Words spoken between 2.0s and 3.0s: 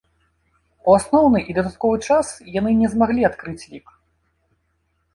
час яны не